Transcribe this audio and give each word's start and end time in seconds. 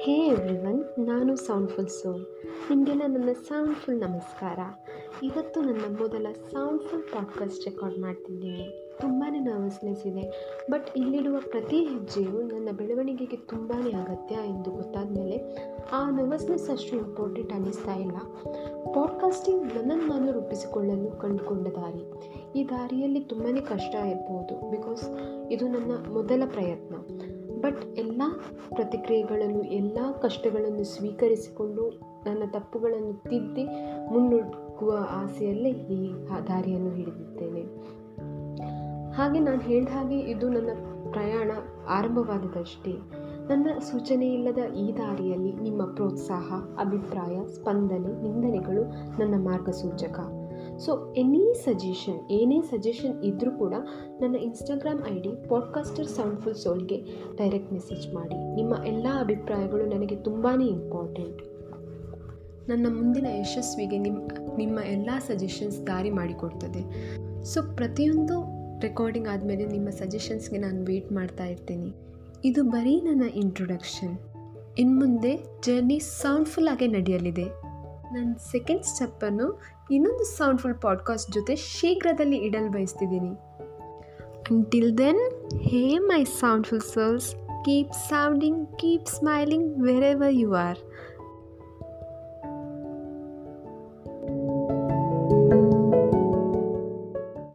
ಹೇ 0.00 0.26
everyone, 0.26 1.06
ನಾನು 1.06 1.36
soundful 1.36 1.88
ಸೋಲ್ 1.88 2.26
ನಿಮಗೆಲ್ಲ 2.70 3.02
ನನ್ನ 3.06 3.32
ಸೌಂಡ್ಫುಲ್ 3.32 4.00
ನಮಸ್ಕಾರ. 4.00 4.58
ಇವತ್ತು 5.22 5.60
ನನ್ನ 5.60 5.96
ಮೊದಲ 6.00 6.26
ಸೌಂಡ್ಫುಲ್ 6.50 7.02
ಪಾಡ್ಕಾಸ್ಟ್ 7.02 7.64
ರೆಕಾರ್ಡ್ 7.64 7.98
ಮಾಡ್ತಿದ್ದೀನಿ. 7.98 8.92
ತುಂಬಾ 9.00 9.30
ನರ್ವಸ್ನೆಸ್ 9.30 10.06
ಇದೆ. 10.06 10.54
ಬಟ್ 10.70 10.88
ಇಲ್ಲಿಡುವ 10.96 11.36
ಪ್ರತಿ 11.50 11.84
ಹೆಜ್ಜೆಯು 11.84 12.42
ನನ್ನ 12.42 12.68
ಬೆಳವಣಿಗೆಗೆ 12.76 13.36
ತುಂಬಾ 13.36 13.82
ಅಗತ್ಯ 14.00 14.34
ಎಂದು 14.34 14.70
ಗೊತ್ತಾದ 14.70 15.18
ಮೇಲೆ 15.18 15.56
ಆ 15.92 16.10
ನರ್ವಸ್ನೆಸ್ 16.10 16.70
ಅಷ್ಟು 16.70 16.96
ಇಂಪಾರ್ಟೆಂಟ್ 16.96 17.52
ಅನ್ನಿಸ್ತಾ 17.52 17.94
ಇಲ್ಲ. 17.94 18.16
ಪಾಡ್ಕಾಸ್ಟಿಂಗ್ 18.94 19.76
ನನ್ನನ್ನು 19.76 20.06
ನಾನು 20.06 20.32
ರೂಪಿಸಿಕೊಳ್ಳಲು 20.32 21.18
ಕಂಡುಕೊಂಡ 21.20 21.68
ದಾರಿ. 21.68 22.12
ಈ 22.58 22.68
ದಾರಿಯಲ್ಲಿ 22.68 23.20
ತುಂಬಾ 23.20 23.60
ಕಷ್ಟ 23.60 23.94
ಇರ್ಬೋದು 23.94 24.70
ಬಿಕಾಸ್ 24.70 25.10
ಇದು 25.50 25.68
ನನ್ನ 25.68 25.92
ಮೊದಲ 26.12 26.42
ಪ್ರಯತ್ನ. 26.46 26.94
ಬಟ್ 27.60 27.98
ಎಲ್ಲ 27.98 28.22
ಪ್ರತಿಕ್ರಿಯೆಗಳನ್ನು 28.74 29.62
ಎಲ್ಲ 29.62 29.98
ಕಷ್ಟಗಳನ್ನು 30.22 30.84
ಸ್ವೀಕರಿಸಿಕೊಂಡು 30.84 31.88
ನನ್ನ 32.26 32.42
ತಪ್ಪುಗಳನ್ನು 32.50 33.12
ತಿದ್ದಿ 33.12 33.64
ಮುನ್ನುಗ್ಗುವ 34.12 35.06
ಆಸೆಯಲ್ಲೇ 35.10 35.70
ಈ 35.70 36.12
ದಾರಿಯನ್ನು 36.48 36.90
ಹಿಡಿದಿದ್ದೇನೆ. 36.90 37.62
ಹಾಗೆ 39.10 39.40
ನಾನು 39.40 39.60
ಹೇಳಿದ 39.60 39.88
ಹಾಗೆ 39.88 40.18
ಇದು 40.18 40.48
ನನ್ನ 40.48 40.68
ಪ್ರಯಾಣ 41.10 41.50
ಆರಂಭವಾದದಷ್ಟೇ. 41.88 42.92
ನನ್ನ 43.48 43.78
ಸೂಚನೆ 43.78 44.34
ಇಲ್ಲದ 44.34 44.72
ಈ 44.72 44.98
ದಾರಿಯಲ್ಲಿ 44.98 45.52
ನಿಮ್ಮ 45.52 45.84
ಪ್ರೋತ್ಸಾಹ, 45.84 46.52
ಅಭಿಪ್ರಾಯ, 46.80 47.46
ಸ್ಪಂದನೆ, 47.46 48.22
ನಿಂದನೆಗಳು 48.22 48.82
ನನ್ನ 49.18 49.44
ಮಾರ್ಗಸೂಚಕ. 49.44 50.20
ಸೊ 50.78 51.14
ಎನಿ 51.14 51.54
ಸಜೆಷನ್ 51.64 52.30
ಏನೇ 52.30 52.62
ಸಜೆಷನ್ 52.62 53.24
ಇದ್ದರೂ 53.24 53.50
ಕೂಡ 53.50 53.74
ನನ್ನ 54.20 54.36
Instagram 54.36 55.16
I 55.16 55.20
D 55.20 55.48
podcaster 55.48 56.06
Soundful 56.06 56.54
ಸೋಲ್ಗೆ 56.54 56.96
direct 57.36 57.72
message 57.72 58.14
ಮಾಡಿ. 58.14 58.54
ನಿಮ್ಮ 58.54 58.74
ಎಲ್ಲ 58.86 59.06
ಅಭಿಪ್ರಾಯಗಳು 59.20 59.86
ನನಗೆ 59.86 60.16
ತುಂಬಾ 60.16 60.62
ಇಂಪಾರ್ಟೆಂಟ್ 60.62 61.42
ನನ್ನ 62.68 62.86
ಮುಂದಿನ 62.96 63.26
ಯಶಸ್ವಿಗೆ 63.30 63.98
ನಿಮ್ಮ 63.98 64.28
ನಿಮ್ಮ 64.56 64.78
ಎಲ್ಲ 64.78 65.10
ಸಜೆಷನ್ಸ್ 65.26 65.86
ದಾರಿ 65.86 66.10
ಮಾಡಿಕೊಡ್ತದೆ. 66.10 66.82
ಸೊ 67.44 67.76
ಪ್ರತಿಯೊಂದು 67.76 68.36
ರೆಕಾರ್ಡಿಂಗ್ 68.80 69.28
ಆದಮೇಲೆ 69.28 69.66
ನಿಮ್ಮ 69.66 69.90
ಸಜೆಷನ್ಸ್ಗೆ 69.90 70.58
ನಾನು 70.58 70.84
ವೆಯ್ಟ್ 70.84 71.12
ಮಾಡ್ತಾ 71.12 71.44
ಇರ್ತೀನಿ. 71.44 71.92
ಇದು 72.44 72.64
ಬರೀ 72.64 73.00
ನನ್ನ 73.00 73.22
ಇಂಟ್ರೊಡಕ್ಷನ್ 73.34 74.18
ಇನ್ನು 74.78 75.00
ಮುಂದೆ 75.00 75.36
ಜರ್ನಿ 75.36 75.98
ಸೌಂಡ್ಫುಲ್ 75.98 76.68
ಆಗೇ 76.68 76.86
ನಡೆಯಲಿದೆ. 76.86 77.67
ನನ್ನ 78.12 78.34
ಸೆಕೆಂಡ್ 78.34 78.82
ಸ್ಟೆಪ್ಪನ್ನು 78.82 79.62
ಇನ್ನೊಂದು 79.90 80.24
ಸೌಂಡ್ಫುಲ್ 80.24 80.74
ಪಾಡ್ಕಾಸ್ಟ್ 80.82 81.32
ಜೊತೆ 81.32 81.56
ಶೀಘ್ರದಲ್ಲಿ 81.56 82.36
ಇಡಲು 82.36 82.70
ಬಯಸ್ತಿದ್ದೀನಿ. 82.70 83.30
Until 84.50 84.98
then 84.98 85.50
hey 85.60 85.98
my 85.98 86.24
Soundful 86.24 86.80
sirs 86.80 87.34
keep 87.64 87.92
sounding 88.08 88.78
keep 88.78 89.06
smiling 89.06 89.82
where 89.82 90.22
you 90.28 90.54
are 90.54 90.78